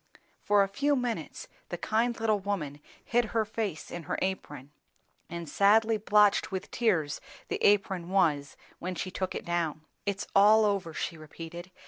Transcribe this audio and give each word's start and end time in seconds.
For 0.41 0.63
a 0.63 0.67
few 0.67 0.95
minutes 0.95 1.47
the 1.69 1.77
kind 1.77 2.19
little 2.19 2.39
woman 2.39 2.79
hid 3.05 3.25
her 3.37 3.45
face 3.45 3.91
in 3.91 4.01
her 4.09 4.17
apron, 4.19 4.71
and 5.29 5.47
sadly 5.47 5.97
blotched 5.97 6.51
with 6.51 6.71
tears 6.71 7.21
the 7.49 7.63
apron 7.63 8.09
was 8.09 8.57
when 8.79 8.95
she 8.95 9.11
took 9.11 9.35
it 9.35 9.45
down. 9.45 9.85
"It's 10.07 10.25
all 10.35 10.65
over," 10.65 10.91
she 10.95 11.19
repeated. 11.19 11.69